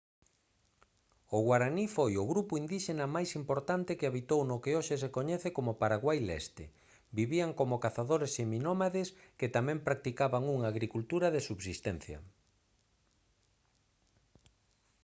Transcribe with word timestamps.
o 1.37 1.37
guaraní 1.47 1.85
foi 1.95 2.11
o 2.23 2.27
grupo 2.31 2.53
indíxena 2.63 3.05
máis 3.15 3.29
importante 3.41 3.97
que 3.99 4.07
habitou 4.09 4.41
no 4.45 4.61
que 4.63 4.75
hoxe 4.77 4.95
se 5.03 5.09
coñece 5.17 5.49
como 5.57 5.79
paraguai 5.81 6.19
leste 6.29 6.65
vivían 7.19 7.51
como 7.59 7.81
cazadores 7.85 8.33
seminómades 8.39 9.07
que 9.39 9.51
tamén 9.55 9.83
practicaban 9.87 10.43
unha 10.55 10.67
agricultura 10.73 11.27
de 11.35 11.41
subsistencia 11.49 12.17